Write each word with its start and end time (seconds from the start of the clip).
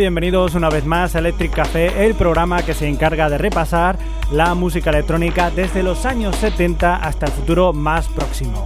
bienvenidos 0.00 0.54
una 0.54 0.70
vez 0.70 0.86
más 0.86 1.14
a 1.14 1.18
Electric 1.18 1.52
Café, 1.52 2.06
el 2.06 2.14
programa 2.14 2.62
que 2.62 2.72
se 2.72 2.88
encarga 2.88 3.28
de 3.28 3.36
repasar 3.36 3.98
la 4.32 4.54
música 4.54 4.88
electrónica 4.88 5.50
desde 5.50 5.82
los 5.82 6.06
años 6.06 6.36
70 6.36 6.96
hasta 6.96 7.26
el 7.26 7.32
futuro 7.32 7.74
más 7.74 8.08
próximo. 8.08 8.64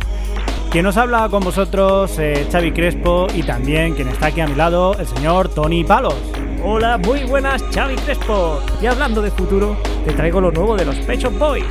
Quien 0.70 0.84
nos 0.84 0.96
habla 0.96 1.28
con 1.28 1.42
vosotros, 1.42 2.20
eh, 2.20 2.46
Xavi 2.52 2.70
Crespo, 2.70 3.26
y 3.34 3.42
también 3.42 3.94
quien 3.94 4.06
está 4.06 4.26
aquí 4.26 4.42
a 4.42 4.46
mi 4.46 4.54
lado, 4.54 4.96
el 4.96 5.08
señor 5.08 5.48
Tony 5.48 5.82
Palos. 5.82 6.14
Hola, 6.62 6.98
muy 6.98 7.24
buenas, 7.24 7.64
Xavi 7.74 7.96
Crespo. 7.96 8.60
Y 8.80 8.86
hablando 8.86 9.20
de 9.20 9.32
futuro, 9.32 9.76
te 10.04 10.12
traigo 10.12 10.40
lo 10.40 10.52
nuevo 10.52 10.76
de 10.76 10.84
los 10.84 10.94
Pet 10.98 11.18
Shop 11.18 11.36
Boys. 11.36 11.66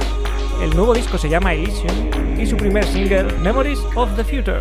El 0.61 0.75
nuevo 0.75 0.93
disco 0.93 1.17
se 1.17 1.29
llama 1.29 1.53
Elysium 1.53 2.09
y 2.37 2.45
su 2.45 2.57
primer 2.57 2.83
single, 2.83 3.31
Memories 3.41 3.79
of 3.95 4.13
the 4.17 4.25
Future. 4.25 4.59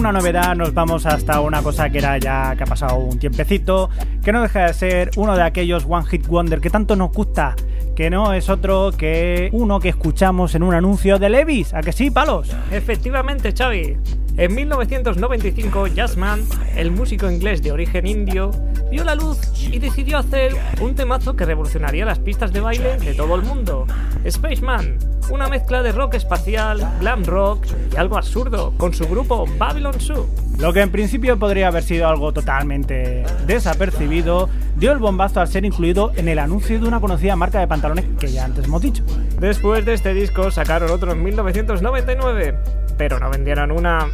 Una 0.00 0.12
novedad 0.12 0.56
nos 0.56 0.72
vamos 0.72 1.04
hasta 1.04 1.42
una 1.42 1.62
cosa 1.62 1.90
que 1.90 1.98
era 1.98 2.16
ya 2.16 2.56
que 2.56 2.62
ha 2.62 2.66
pasado 2.66 2.96
un 2.96 3.18
tiempecito, 3.18 3.90
que 4.24 4.32
no 4.32 4.40
deja 4.40 4.68
de 4.68 4.72
ser 4.72 5.10
uno 5.16 5.36
de 5.36 5.42
aquellos 5.42 5.84
One 5.86 6.06
Hit 6.06 6.26
Wonder 6.26 6.58
que 6.58 6.70
tanto 6.70 6.96
nos 6.96 7.12
gusta, 7.12 7.54
que 7.94 8.08
no 8.08 8.32
es 8.32 8.48
otro 8.48 8.92
que 8.96 9.50
uno 9.52 9.78
que 9.78 9.90
escuchamos 9.90 10.54
en 10.54 10.62
un 10.62 10.72
anuncio 10.72 11.18
de 11.18 11.28
Levis, 11.28 11.74
¿a 11.74 11.82
que 11.82 11.92
sí, 11.92 12.10
palos? 12.10 12.50
Efectivamente, 12.70 13.52
Xavi. 13.52 13.98
En 14.38 14.54
1995, 14.54 15.88
Jazzman, 15.88 16.46
el 16.74 16.90
músico 16.92 17.30
inglés 17.30 17.62
de 17.62 17.72
origen 17.72 18.06
indio, 18.06 18.52
vio 18.90 19.04
la 19.04 19.14
luz 19.14 19.38
y 19.70 19.78
decidió 19.80 20.16
hacer 20.16 20.56
un 20.80 20.94
temazo 20.94 21.36
que 21.36 21.44
revolucionaría 21.44 22.06
las 22.06 22.20
pistas 22.20 22.50
de 22.50 22.60
baile 22.60 22.96
de 22.96 23.12
todo 23.12 23.34
el 23.34 23.42
mundo. 23.42 23.86
Spaceman, 24.28 24.98
una 25.30 25.48
mezcla 25.48 25.82
de 25.82 25.92
rock 25.92 26.14
espacial, 26.14 26.86
glam 27.00 27.24
rock 27.24 27.66
y 27.92 27.96
algo 27.96 28.16
absurdo, 28.16 28.72
con 28.76 28.92
su 28.92 29.06
grupo 29.06 29.46
Babylon 29.58 29.98
Zoo. 30.00 30.26
Lo 30.58 30.72
que 30.72 30.80
en 30.80 30.90
principio 30.90 31.38
podría 31.38 31.68
haber 31.68 31.82
sido 31.82 32.08
algo 32.08 32.32
totalmente 32.32 33.24
desapercibido, 33.46 34.48
dio 34.76 34.92
el 34.92 34.98
bombazo 34.98 35.40
al 35.40 35.48
ser 35.48 35.64
incluido 35.64 36.12
en 36.16 36.28
el 36.28 36.38
anuncio 36.38 36.78
de 36.78 36.86
una 36.86 37.00
conocida 37.00 37.36
marca 37.36 37.60
de 37.60 37.66
pantalones 37.66 38.04
que 38.18 38.30
ya 38.30 38.44
antes 38.44 38.66
hemos 38.66 38.82
dicho. 38.82 39.02
Después 39.38 39.84
de 39.84 39.94
este 39.94 40.12
disco 40.12 40.50
sacaron 40.50 40.90
otro 40.90 41.12
en 41.12 41.22
1999, 41.22 42.58
pero 42.98 43.18
no 43.18 43.30
vendieron 43.30 43.70
una 43.70 44.06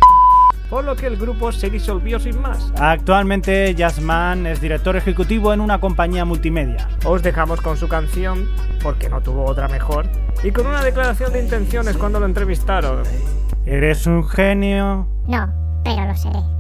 por 0.70 0.84
lo 0.84 0.96
que 0.96 1.06
el 1.06 1.16
grupo 1.16 1.52
se 1.52 1.70
disolvió 1.70 2.18
sin 2.18 2.40
más. 2.40 2.72
Actualmente 2.78 3.74
Jazzman 3.74 4.46
es 4.46 4.60
director 4.60 4.96
ejecutivo 4.96 5.52
en 5.52 5.60
una 5.60 5.80
compañía 5.80 6.24
multimedia. 6.24 6.88
Os 7.04 7.22
dejamos 7.22 7.60
con 7.60 7.76
su 7.76 7.88
canción, 7.88 8.48
porque 8.82 9.08
no 9.08 9.20
tuvo 9.20 9.44
otra 9.44 9.68
mejor, 9.68 10.06
y 10.42 10.50
con 10.50 10.66
una 10.66 10.82
declaración 10.82 11.32
de 11.32 11.42
intenciones 11.42 11.96
cuando 11.96 12.20
lo 12.20 12.26
entrevistaron. 12.26 13.02
¿Eres 13.64 14.06
un 14.06 14.26
genio? 14.28 15.08
No, 15.26 15.52
pero 15.84 16.06
lo 16.06 16.16
seré. 16.16 16.56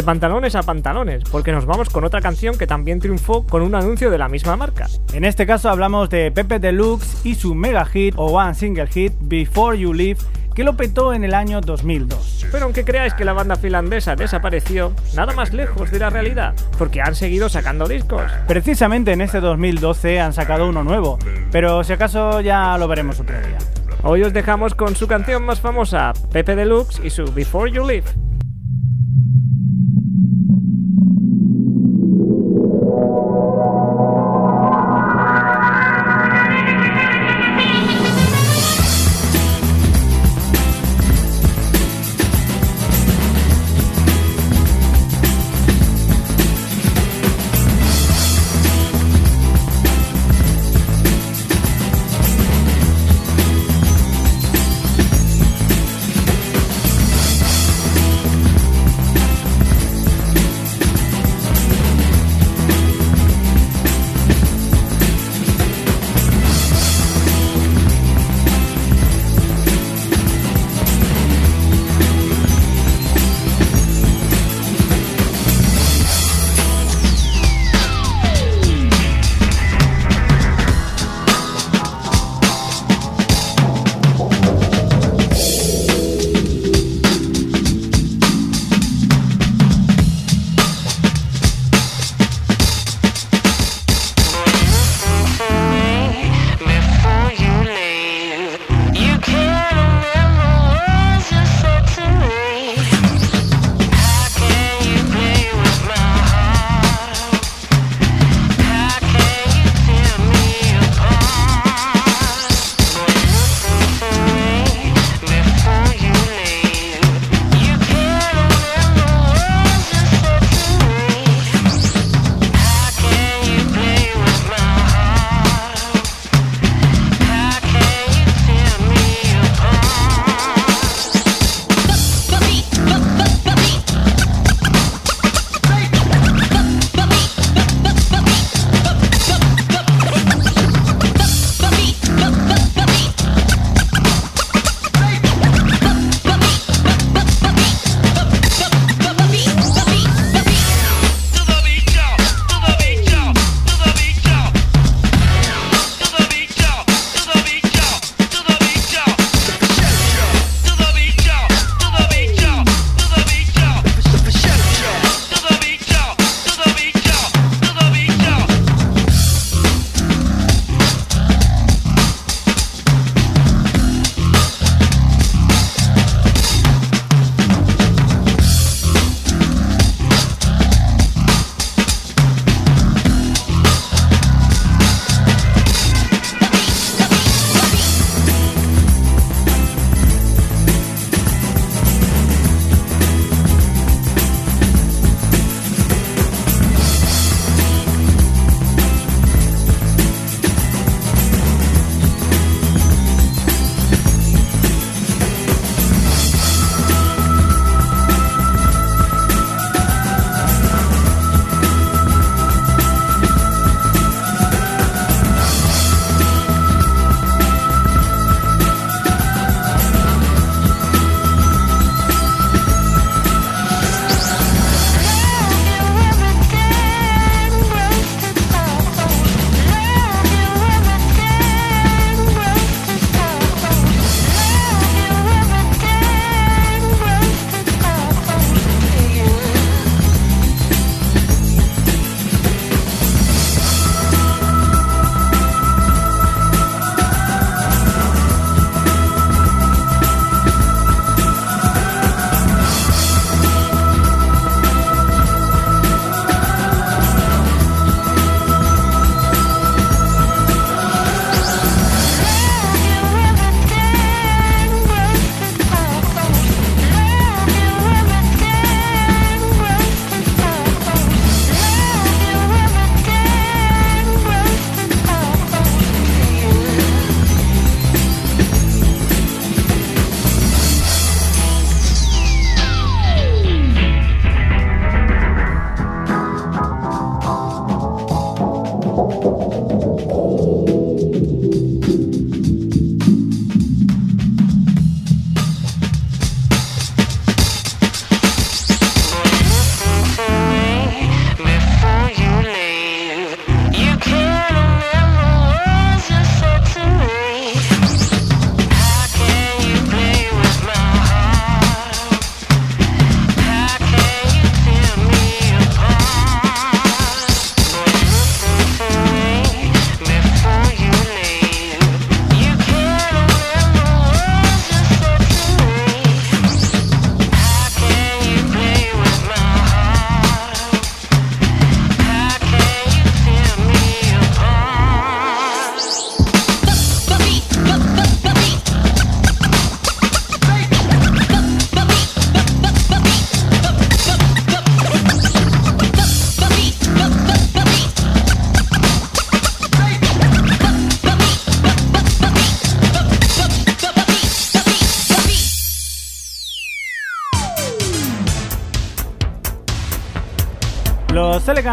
De 0.00 0.04
pantalones 0.04 0.54
a 0.54 0.62
pantalones, 0.62 1.24
porque 1.30 1.52
nos 1.52 1.66
vamos 1.66 1.90
con 1.90 2.04
otra 2.04 2.22
canción 2.22 2.56
que 2.56 2.66
también 2.66 3.00
triunfó 3.00 3.46
con 3.46 3.60
un 3.60 3.74
anuncio 3.74 4.10
de 4.10 4.16
la 4.16 4.30
misma 4.30 4.56
marca. 4.56 4.86
En 5.12 5.26
este 5.26 5.44
caso 5.44 5.68
hablamos 5.68 6.08
de 6.08 6.32
Pepe 6.32 6.58
Deluxe 6.58 7.20
y 7.22 7.34
su 7.34 7.54
mega 7.54 7.84
hit 7.84 8.14
o 8.16 8.28
one 8.28 8.54
single 8.54 8.86
hit 8.86 9.12
Before 9.20 9.78
You 9.78 9.92
Leave 9.92 10.16
que 10.54 10.64
lo 10.64 10.74
petó 10.74 11.12
en 11.12 11.22
el 11.22 11.34
año 11.34 11.60
2002. 11.60 12.46
Pero 12.50 12.64
aunque 12.64 12.82
creáis 12.82 13.12
que 13.12 13.26
la 13.26 13.34
banda 13.34 13.56
finlandesa 13.56 14.16
desapareció, 14.16 14.94
nada 15.14 15.34
más 15.34 15.52
lejos 15.52 15.90
de 15.90 15.98
la 15.98 16.08
realidad, 16.08 16.54
porque 16.78 17.02
han 17.02 17.14
seguido 17.14 17.50
sacando 17.50 17.86
discos. 17.86 18.22
Precisamente 18.48 19.12
en 19.12 19.20
este 19.20 19.40
2012 19.40 20.18
han 20.18 20.32
sacado 20.32 20.66
uno 20.66 20.82
nuevo, 20.82 21.18
pero 21.52 21.84
si 21.84 21.92
acaso 21.92 22.40
ya 22.40 22.78
lo 22.78 22.88
veremos 22.88 23.20
otro 23.20 23.36
día. 23.38 23.58
Hoy 24.02 24.22
os 24.22 24.32
dejamos 24.32 24.74
con 24.74 24.96
su 24.96 25.06
canción 25.06 25.44
más 25.44 25.60
famosa, 25.60 26.14
Pepe 26.32 26.56
Deluxe 26.56 27.02
y 27.04 27.10
su 27.10 27.30
Before 27.34 27.70
You 27.70 27.86
Leave. 27.86 28.29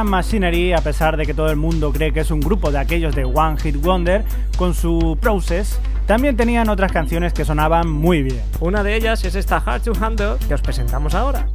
Machinery, 0.04 0.74
a 0.74 0.82
pesar 0.82 1.18
de 1.18 1.26
que 1.26 1.34
todo 1.34 1.50
el 1.50 1.58
mundo 1.58 1.92
cree 1.92 2.14
que 2.14 2.22
es 2.22 2.32
un 2.32 2.40
grupo 2.40 2.72
de 2.72 2.80
aquellos 2.80 3.16
de 3.16 3.26
One 3.26 3.58
Hit 3.58 3.82
Wonder, 3.82 4.24
con 4.58 4.74
su 4.74 5.18
Process, 5.22 5.80
también 6.06 6.38
tenían 6.38 6.70
otras 6.70 6.92
canciones 6.92 7.34
que 7.34 7.46
sonaban 7.46 7.90
muy 7.90 8.24
bien. 8.24 8.42
Una 8.60 8.84
de 8.84 8.96
ellas 8.96 9.24
es 9.26 9.36
esta 9.36 9.58
Hard 9.58 9.82
to 9.82 9.94
Handle 10.00 10.36
que 10.48 10.54
os 10.54 10.62
presentamos 10.62 11.14
ahora. 11.14 11.48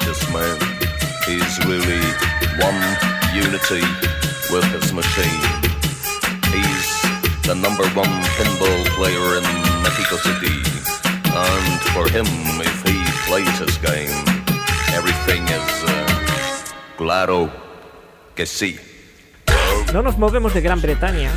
This 0.00 0.32
man. 0.32 0.58
He's 1.26 1.58
really 1.66 2.02
one 2.58 2.80
unity 3.32 3.82
with 4.50 4.64
his 4.74 4.92
machine. 4.92 5.40
He's 6.50 6.88
the 7.46 7.54
number 7.54 7.86
one 7.94 8.10
pinball 8.36 8.84
player 8.96 9.38
in 9.38 9.44
Mexico 9.82 10.16
City. 10.16 10.56
And 11.30 11.80
for 11.94 12.08
him, 12.10 12.26
if 12.60 12.82
he 12.82 12.98
plays 13.28 13.58
his 13.58 13.78
game, 13.78 14.18
everything 14.92 15.42
is 15.48 15.68
uh, 15.84 16.64
claro 16.96 17.50
que 18.34 18.46
sí. 18.46 18.78
No 19.92 20.02
nos 20.02 20.18
movemos 20.18 20.52
de 20.54 20.60
Gran 20.60 20.80
Bretaña 20.82 21.30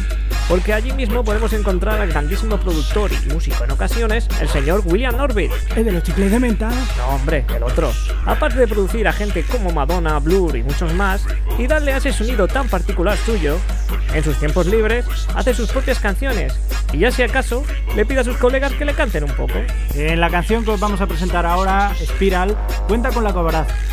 porque 0.47 0.73
allí 0.73 0.91
mismo 0.93 1.23
podemos 1.23 1.51
encontrar 1.53 1.99
al 1.99 2.09
grandísimo 2.09 2.57
productor 2.57 3.11
y 3.11 3.33
músico 3.33 3.63
en 3.63 3.71
ocasiones, 3.71 4.27
el 4.41 4.47
señor 4.49 4.81
William 4.85 5.15
Orbit. 5.15 5.51
¿El 5.75 5.85
de 5.85 5.91
los 5.91 6.03
chicles 6.03 6.31
de 6.31 6.39
menta? 6.39 6.69
No, 6.97 7.07
hombre, 7.09 7.45
el 7.55 7.63
otro. 7.63 7.91
Aparte 8.25 8.59
de 8.59 8.67
producir 8.67 9.07
a 9.07 9.13
gente 9.13 9.43
como 9.43 9.71
Madonna, 9.71 10.19
Blur 10.19 10.55
y 10.55 10.63
muchos 10.63 10.93
más, 10.93 11.25
y 11.57 11.67
darle 11.67 11.93
a 11.93 11.97
ese 11.97 12.13
sonido 12.13 12.47
tan 12.47 12.67
particular 12.69 13.17
suyo, 13.17 13.57
en 14.13 14.23
sus 14.23 14.37
tiempos 14.39 14.67
libres 14.67 15.05
hace 15.35 15.53
sus 15.53 15.69
propias 15.71 15.99
canciones 15.99 16.53
y 16.93 16.99
ya 16.99 17.11
si 17.11 17.23
acaso 17.23 17.63
le 17.95 18.05
pide 18.05 18.21
a 18.21 18.23
sus 18.23 18.37
colegas 18.37 18.71
que 18.73 18.85
le 18.85 18.93
canten 18.93 19.23
un 19.23 19.31
poco. 19.31 19.53
En 19.93 20.19
la 20.19 20.29
canción 20.29 20.63
que 20.63 20.71
os 20.71 20.79
vamos 20.79 21.01
a 21.01 21.07
presentar 21.07 21.45
ahora, 21.45 21.93
Spiral, 21.95 22.55
cuenta 22.87 23.09
con 23.11 23.23
la, 23.23 23.33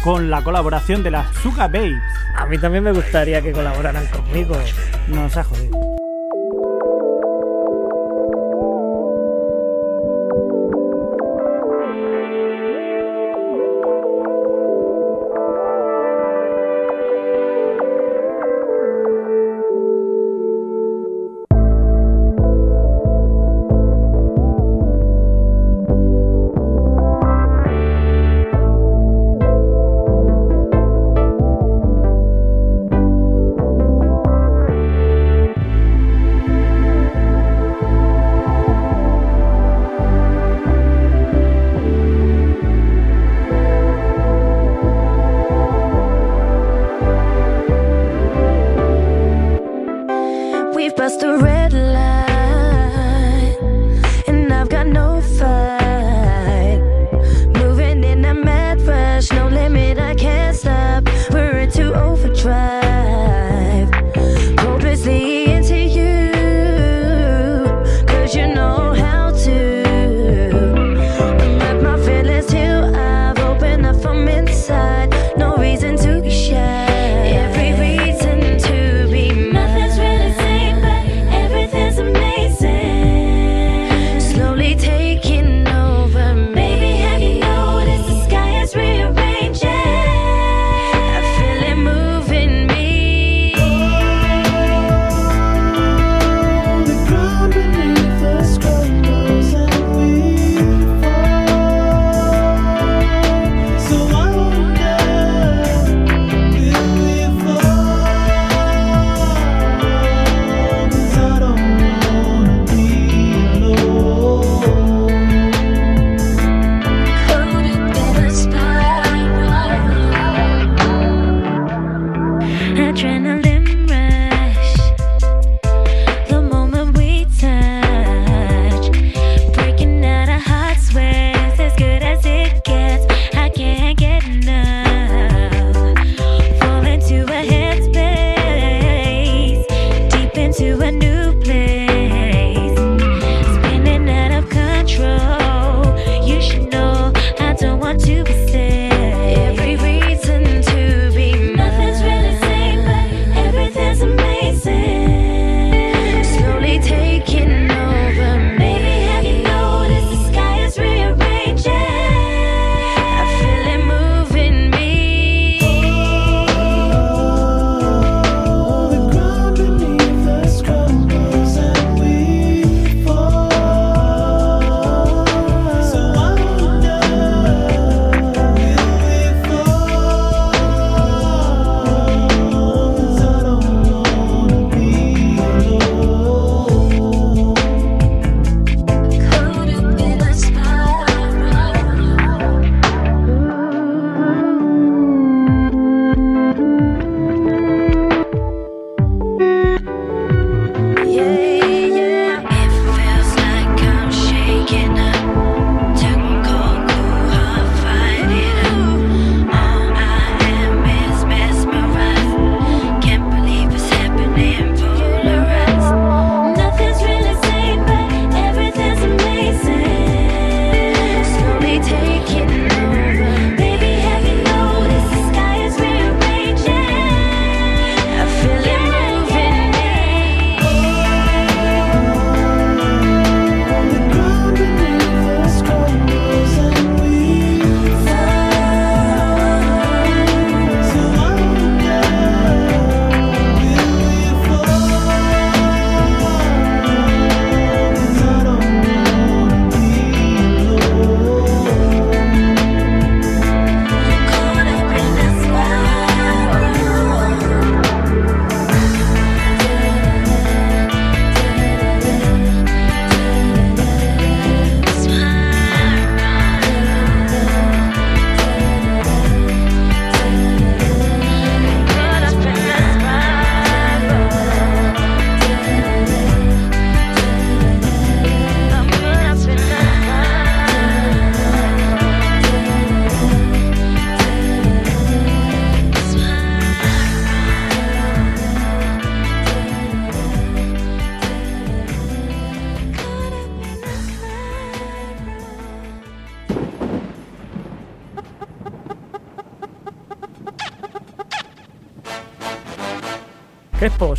con 0.03 0.31
la 0.31 0.43
colaboración 0.43 1.03
de 1.03 1.11
las 1.11 1.35
Suga 1.37 1.67
Babes. 1.69 2.01
A 2.37 2.47
mí 2.47 2.59
también 2.59 2.85
me 2.85 2.93
gustaría 2.93 3.43
que 3.43 3.53
colaboraran 3.53 4.07
conmigo. 4.07 4.57
Nos 5.09 5.37
ha 5.37 5.45
jodido. 5.45 6.14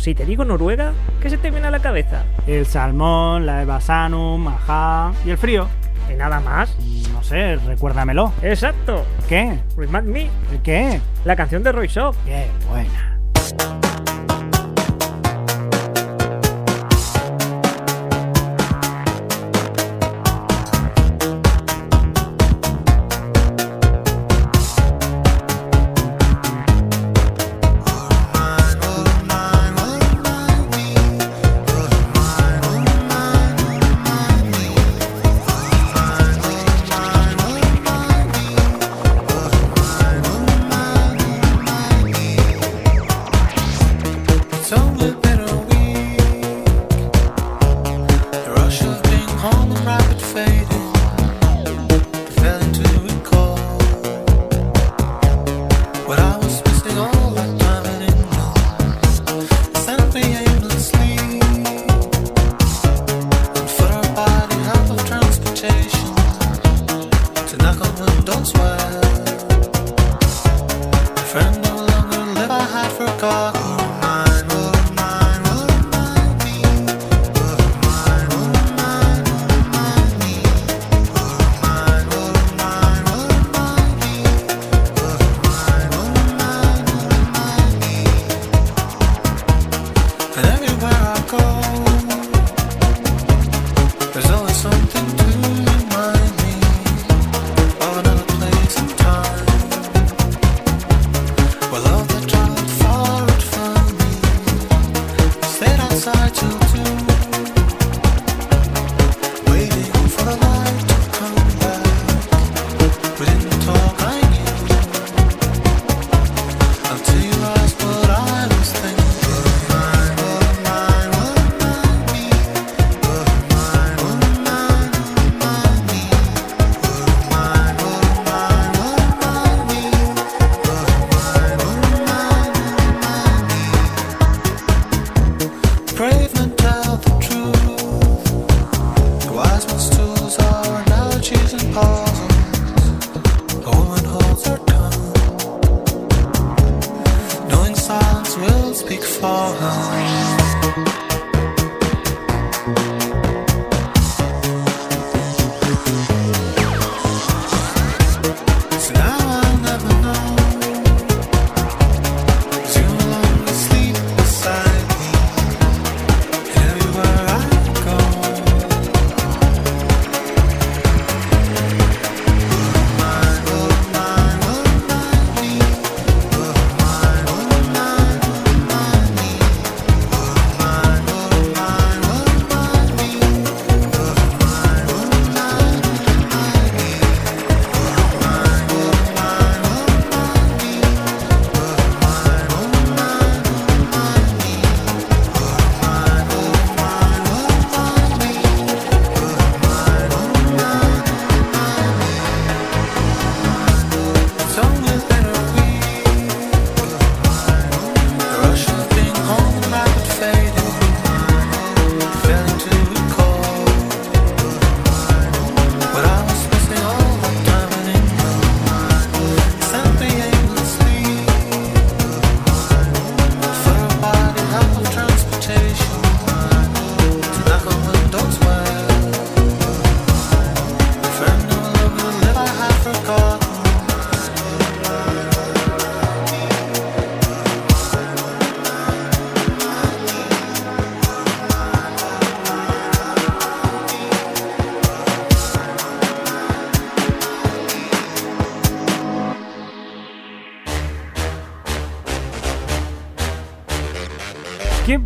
Si 0.06 0.14
te 0.14 0.24
digo 0.24 0.44
Noruega, 0.44 0.92
¿qué 1.20 1.28
se 1.28 1.36
te 1.36 1.50
viene 1.50 1.66
a 1.66 1.70
la 1.72 1.80
cabeza? 1.80 2.22
El 2.46 2.64
salmón, 2.64 3.44
la 3.44 3.62
Eva 3.62 3.80
Sanum, 3.80 4.46
ajá. 4.46 5.10
¿Y 5.24 5.30
el 5.30 5.36
frío? 5.36 5.66
¿Y 6.08 6.14
nada 6.14 6.38
más? 6.38 6.76
No 7.12 7.24
sé, 7.24 7.56
recuérdamelo. 7.56 8.32
Exacto. 8.40 9.04
¿Qué? 9.28 9.58
Remind 9.76 10.06
Me. 10.06 10.30
¿Qué? 10.62 11.00
La 11.24 11.34
canción 11.34 11.64
de 11.64 11.72
Roy. 11.72 11.88
Qué 12.24 12.45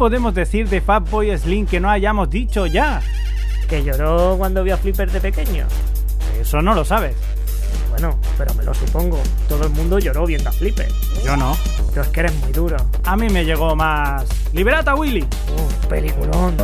podemos 0.00 0.34
decir 0.34 0.66
de 0.66 0.80
Fatboy 0.80 1.36
Slim 1.36 1.66
que 1.66 1.78
no 1.78 1.90
hayamos 1.90 2.30
dicho 2.30 2.64
ya? 2.64 3.02
Que 3.68 3.84
lloró 3.84 4.36
cuando 4.38 4.64
vio 4.64 4.72
a 4.72 4.78
Flipper 4.78 5.10
de 5.12 5.20
pequeño. 5.20 5.66
Eso 6.40 6.62
no 6.62 6.72
lo 6.74 6.86
sabes. 6.86 7.14
Bueno, 7.90 8.18
pero 8.38 8.54
me 8.54 8.64
lo 8.64 8.72
supongo. 8.72 9.20
Todo 9.46 9.64
el 9.64 9.70
mundo 9.74 9.98
lloró 9.98 10.24
viendo 10.24 10.48
a 10.48 10.52
Flipper. 10.52 10.88
Yo 11.22 11.36
no. 11.36 11.54
Pero 11.90 12.00
es 12.00 12.08
que 12.08 12.20
eres 12.20 12.34
muy 12.36 12.50
duro. 12.50 12.78
A 13.04 13.14
mí 13.14 13.28
me 13.28 13.44
llegó 13.44 13.76
más. 13.76 14.24
¡Liberata, 14.54 14.94
Willy! 14.94 15.20
Uf, 15.20 15.86
peliculón. 15.86 16.56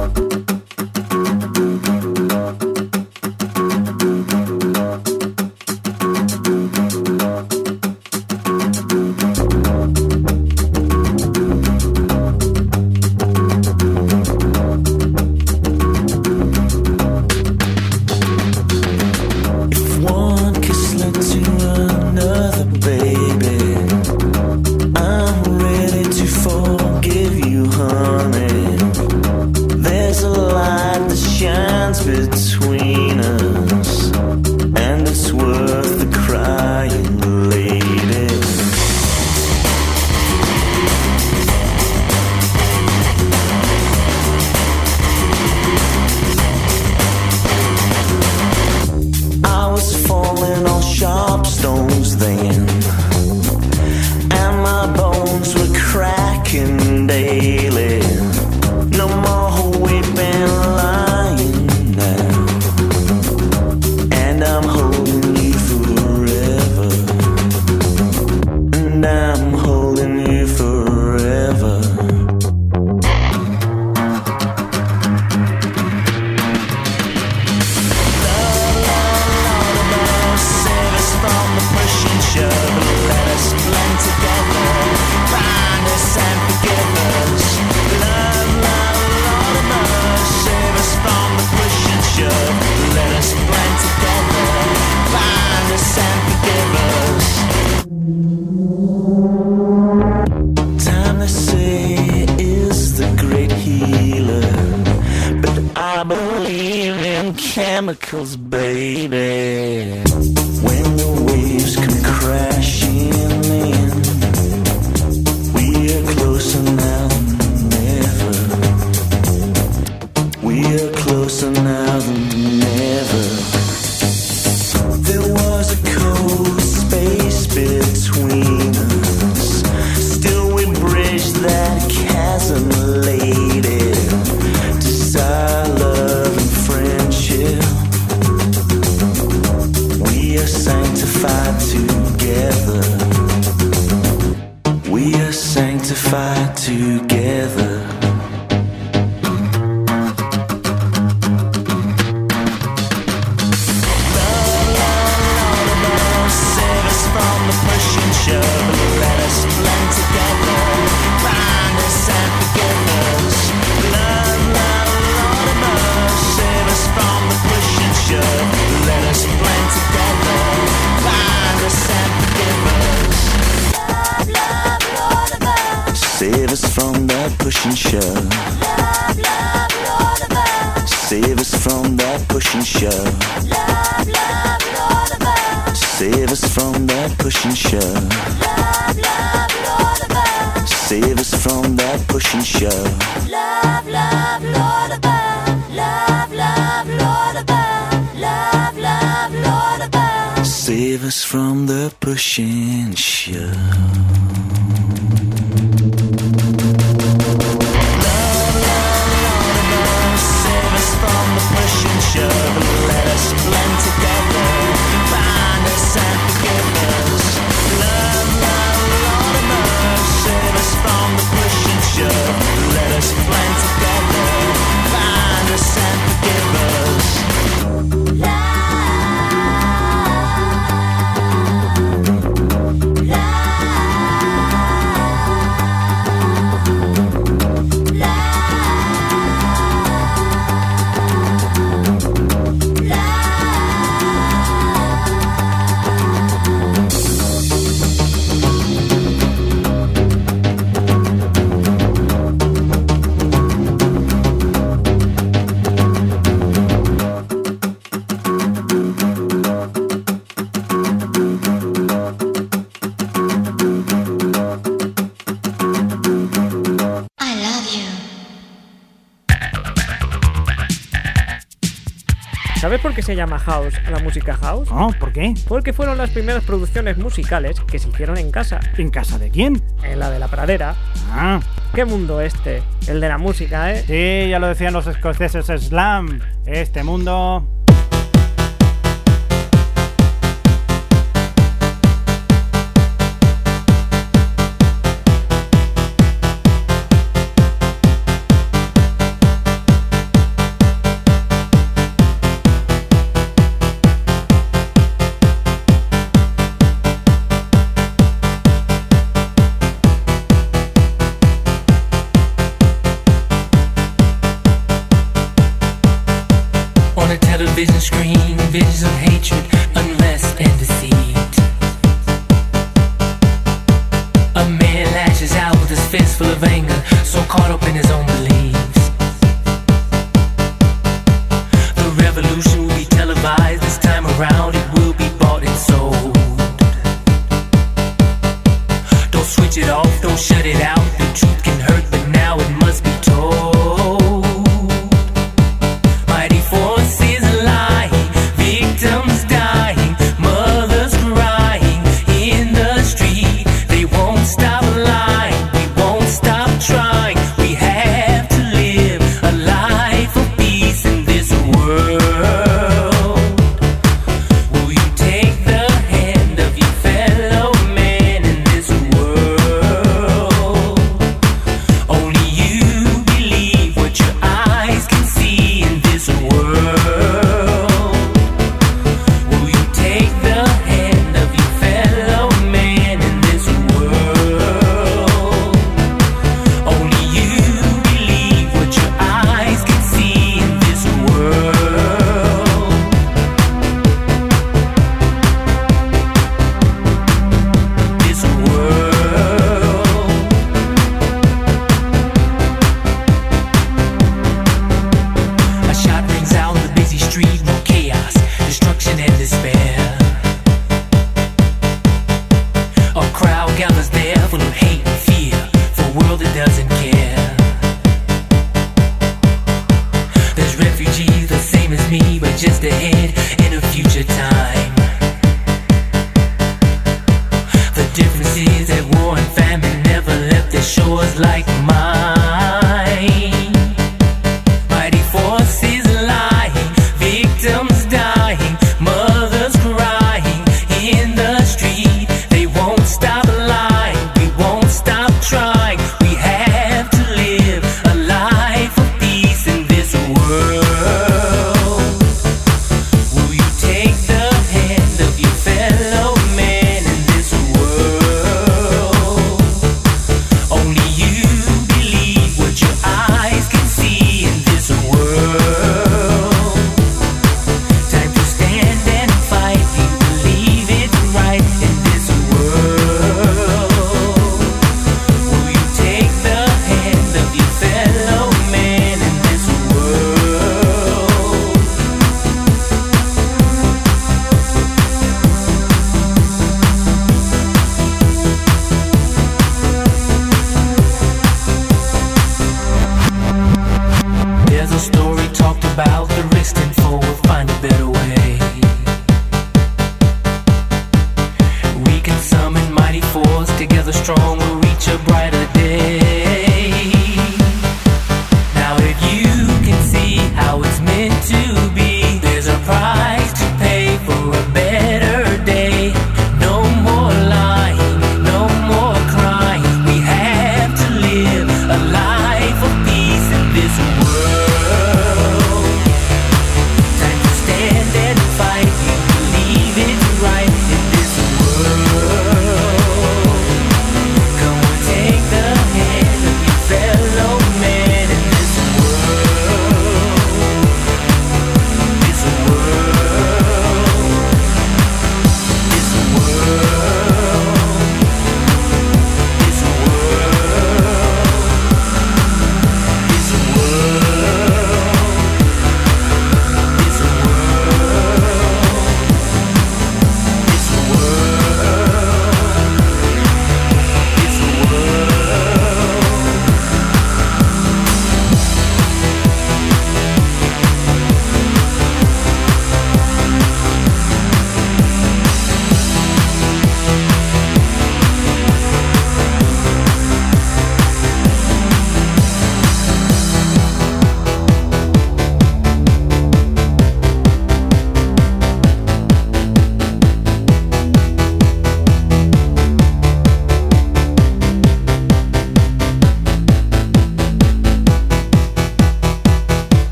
que 272.97 273.03
se 273.03 273.15
llama 273.15 273.39
house 273.39 273.75
la 273.91 273.99
música 273.99 274.35
house? 274.39 274.69
Oh, 274.73 274.91
¿por 274.99 275.13
qué? 275.13 275.35
Porque 275.47 275.75
fueron 275.75 275.99
las 275.99 276.09
primeras 276.09 276.43
producciones 276.45 276.97
musicales 276.97 277.61
que 277.61 277.79
se 277.79 277.91
hicieron 277.91 278.17
en 278.17 278.31
casa. 278.31 278.59
¿En 278.79 278.89
casa 278.89 279.19
de 279.19 279.29
quién? 279.29 279.63
En 279.83 279.99
la 279.99 280.09
de 280.09 280.19
la 280.19 280.29
pradera. 280.29 280.75
Ah. 281.11 281.39
¿Qué 281.75 281.85
mundo 281.85 282.23
este? 282.23 282.63
El 282.89 283.03
de 283.03 283.09
la 283.09 283.19
música, 283.19 283.71
¿eh? 283.71 283.85
Sí, 283.87 284.31
ya 284.31 284.39
lo 284.39 284.47
decían 284.47 284.73
los 284.73 284.87
escoceses 284.87 285.45
slam. 285.45 286.21
Este 286.47 286.85
mundo 286.85 287.46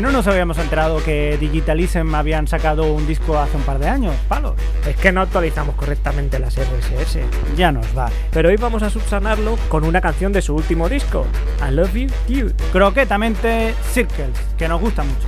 Que 0.00 0.06
no 0.06 0.12
nos 0.12 0.26
habíamos 0.28 0.56
enterado 0.56 1.04
que 1.04 1.36
Digitalism 1.38 2.14
habían 2.14 2.46
sacado 2.46 2.90
un 2.90 3.06
disco 3.06 3.38
hace 3.38 3.58
un 3.58 3.64
par 3.64 3.78
de 3.78 3.86
años, 3.86 4.14
palos. 4.28 4.54
Es 4.88 4.96
que 4.96 5.12
no 5.12 5.20
actualizamos 5.20 5.74
correctamente 5.74 6.38
las 6.38 6.56
RSS. 6.56 7.18
Ya 7.54 7.70
nos 7.70 7.86
va. 7.94 8.08
Pero 8.32 8.48
hoy 8.48 8.56
vamos 8.56 8.82
a 8.82 8.88
subsanarlo 8.88 9.58
con 9.68 9.84
una 9.84 10.00
canción 10.00 10.32
de 10.32 10.40
su 10.40 10.54
último 10.54 10.88
disco, 10.88 11.26
I 11.60 11.74
Love 11.74 11.92
You 11.92 12.08
Dude. 12.26 12.54
Croquetamente 12.72 13.74
Circles, 13.92 14.40
que 14.56 14.68
nos 14.68 14.80
gusta 14.80 15.02
mucho. 15.02 15.26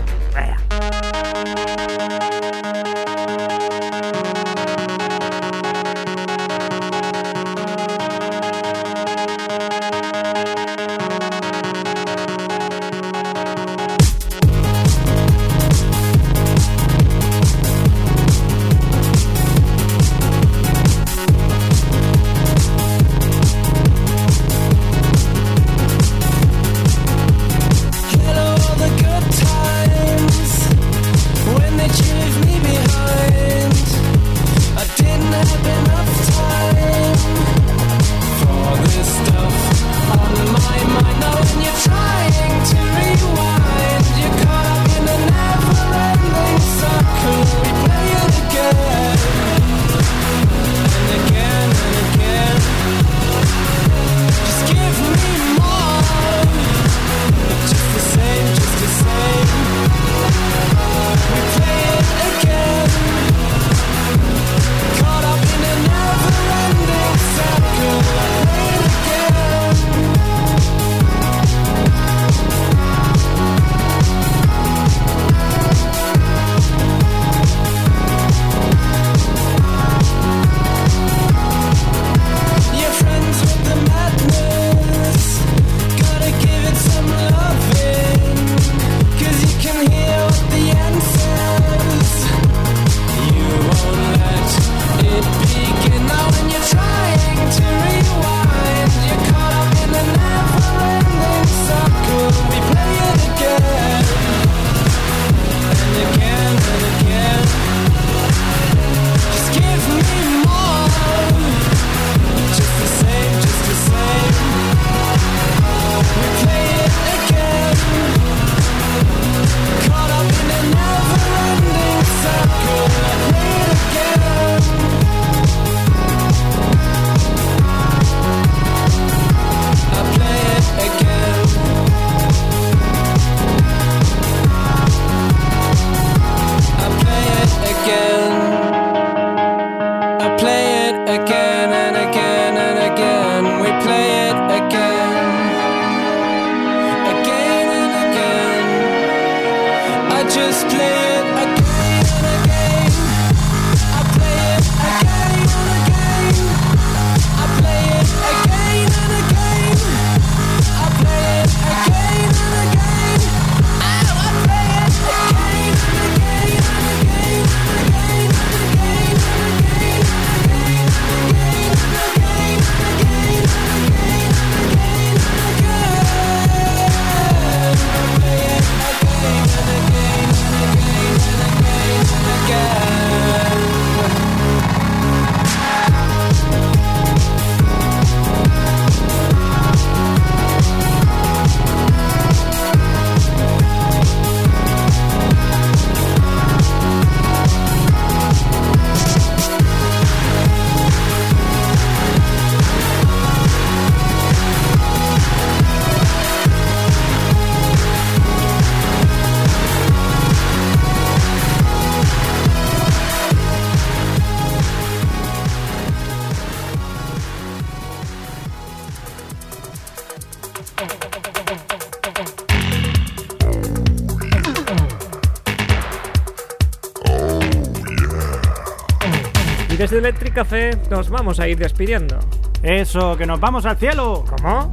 Desde 229.82 229.98
Electric 229.98 230.32
Café 230.32 230.78
nos 230.90 231.10
vamos 231.10 231.40
a 231.40 231.48
ir 231.48 231.58
despidiendo. 231.58 232.16
Eso, 232.62 233.16
que 233.16 233.26
nos 233.26 233.40
vamos 233.40 233.66
al 233.66 233.76
cielo. 233.76 234.24
¿Cómo? 234.30 234.70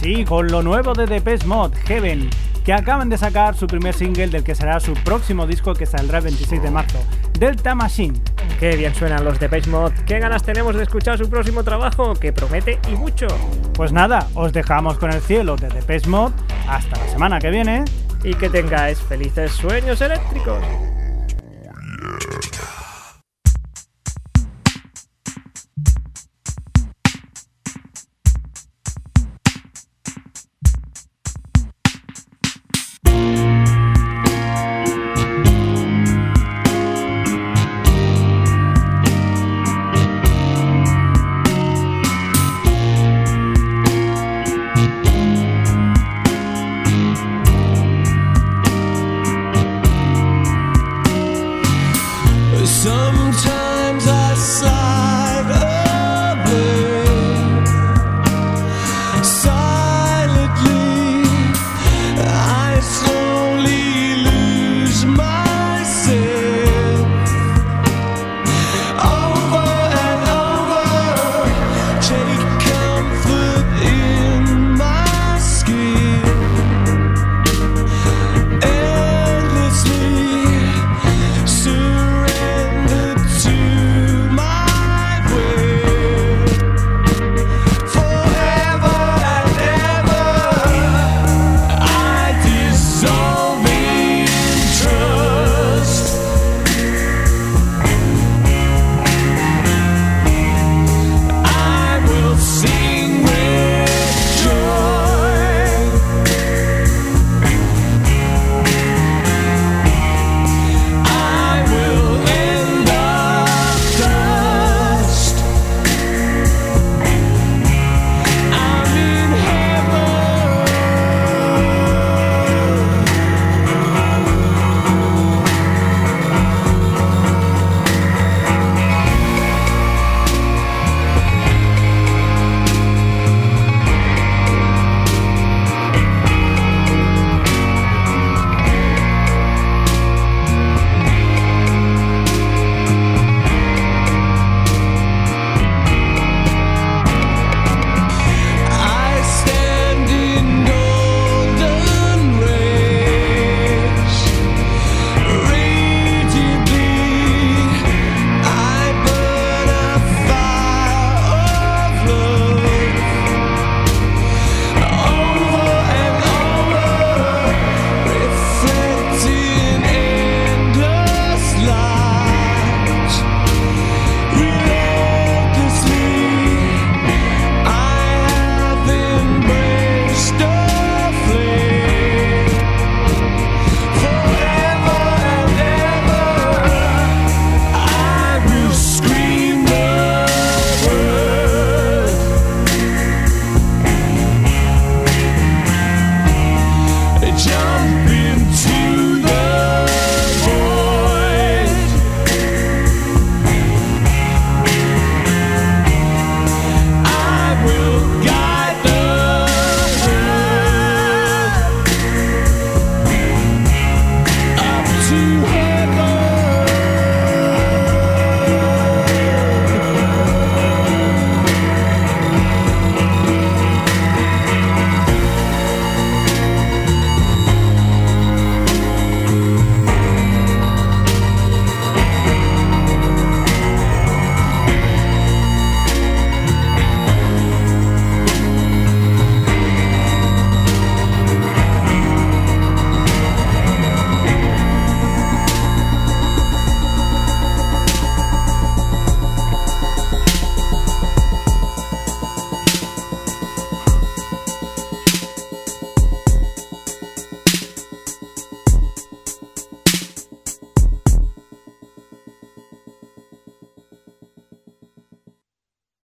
Sí, 0.00 0.24
con 0.24 0.46
lo 0.46 0.62
nuevo 0.62 0.94
de 0.94 1.04
Depeche 1.04 1.46
Mode, 1.46 1.76
Heaven, 1.84 2.30
que 2.64 2.72
acaban 2.72 3.10
de 3.10 3.18
sacar 3.18 3.54
su 3.54 3.66
primer 3.66 3.92
single 3.92 4.28
del 4.28 4.42
que 4.42 4.54
será 4.54 4.80
su 4.80 4.94
próximo 4.94 5.46
disco 5.46 5.74
que 5.74 5.84
saldrá 5.84 6.18
el 6.18 6.24
26 6.24 6.62
de 6.62 6.70
marzo, 6.70 6.98
Delta 7.38 7.74
Machine. 7.74 8.18
Qué 8.58 8.76
bien 8.76 8.94
suenan 8.94 9.26
los 9.26 9.38
Depeche 9.38 9.68
Mode. 9.68 9.94
Qué 10.06 10.20
ganas 10.20 10.42
tenemos 10.42 10.74
de 10.74 10.84
escuchar 10.84 11.18
su 11.18 11.28
próximo 11.28 11.62
trabajo, 11.62 12.14
que 12.14 12.32
promete 12.32 12.78
y 12.90 12.94
mucho. 12.94 13.26
Pues 13.74 13.92
nada, 13.92 14.26
os 14.32 14.54
dejamos 14.54 14.96
con 14.96 15.12
el 15.12 15.20
cielo 15.20 15.56
de 15.56 15.68
Depeche 15.68 16.08
Mode. 16.08 16.34
Hasta 16.66 16.98
la 16.98 17.08
semana 17.10 17.38
que 17.40 17.50
viene. 17.50 17.84
Y 18.24 18.32
que 18.32 18.48
tengáis 18.48 18.98
felices 19.00 19.52
sueños 19.52 20.00
eléctricos. 20.00 20.64